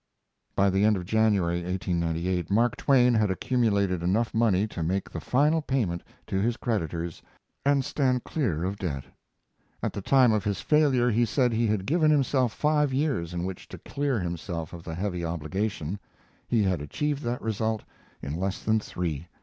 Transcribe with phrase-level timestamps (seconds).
[0.55, 5.19] By the end of January, 1898, Mark Twain had accumulated enough money to make the
[5.21, 7.21] final payment to his creditors
[7.63, 9.05] and stand clear of debt.
[9.83, 13.45] At the time of his failure he said he had given himself five years in
[13.45, 15.99] which to clear himself of the heavy obligation.
[16.47, 17.83] He had achieved that result
[18.23, 19.27] in less than three.